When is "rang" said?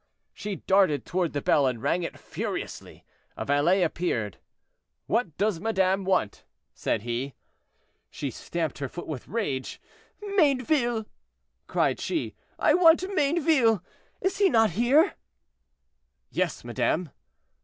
1.79-2.01